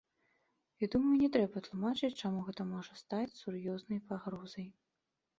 І 0.85 0.87
думаю, 0.93 1.09
не 1.23 1.27
трэба 1.35 1.61
тлумачыць, 1.67 2.17
чаму 2.21 2.39
гэта 2.47 2.65
можа 2.69 2.97
стаць 3.01 3.37
сур'ёзнай 3.41 3.99
пагрозай. 4.09 4.67